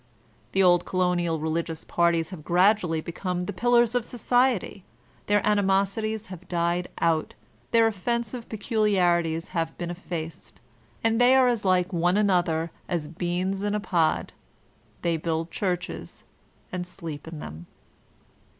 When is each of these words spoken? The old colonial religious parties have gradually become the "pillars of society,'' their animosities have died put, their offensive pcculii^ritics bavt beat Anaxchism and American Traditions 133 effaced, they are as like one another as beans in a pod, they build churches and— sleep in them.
The 0.53 0.63
old 0.63 0.83
colonial 0.83 1.39
religious 1.39 1.83
parties 1.83 2.31
have 2.31 2.43
gradually 2.43 3.01
become 3.01 3.45
the 3.45 3.53
"pillars 3.53 3.93
of 3.93 4.03
society,'' 4.03 4.83
their 5.27 5.45
animosities 5.45 6.25
have 6.33 6.47
died 6.47 6.89
put, 6.97 7.35
their 7.69 7.85
offensive 7.85 8.49
pcculii^ritics 8.49 9.51
bavt 9.51 9.77
beat 9.77 9.83
Anaxchism 9.83 9.85
and 9.85 9.91
American 9.91 9.93
Traditions 10.09 10.13
133 10.23 10.25
effaced, 10.25 11.19
they 11.21 11.35
are 11.35 11.47
as 11.47 11.65
like 11.65 11.93
one 11.93 12.17
another 12.17 12.71
as 12.89 13.07
beans 13.07 13.61
in 13.63 13.75
a 13.75 13.79
pod, 13.79 14.33
they 15.03 15.17
build 15.17 15.51
churches 15.51 16.23
and— 16.71 16.87
sleep 16.87 17.27
in 17.27 17.37
them. 17.37 17.67